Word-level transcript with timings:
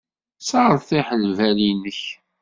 Sseṛtiḥ 0.39 1.07
lbal-nnek. 1.23 2.01